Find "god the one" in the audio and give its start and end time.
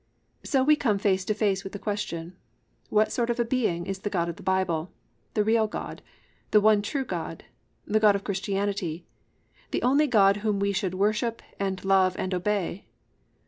5.67-6.81